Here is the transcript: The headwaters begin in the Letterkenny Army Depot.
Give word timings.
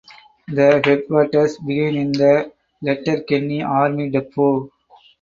The 0.47 0.81
headwaters 0.83 1.59
begin 1.59 1.95
in 1.95 2.11
the 2.13 2.51
Letterkenny 2.81 3.61
Army 3.61 4.09
Depot. 4.09 4.71